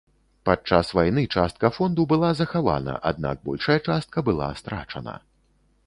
Падчас 0.49 0.87
вайны 0.99 1.23
частка 1.35 1.71
фонду 1.77 2.05
была 2.13 2.33
захавана, 2.41 2.97
аднак 3.13 3.45
большая 3.51 3.79
частка 3.89 4.17
была 4.31 4.53
страчана. 4.65 5.15